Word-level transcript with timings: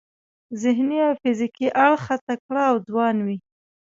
ذهني 0.61 0.97
او 1.07 1.13
فزیکي 1.21 1.67
اړخه 1.85 2.15
تکړه 2.27 2.63
او 2.71 2.77
ځوان 2.87 3.17
وي. 3.25 3.37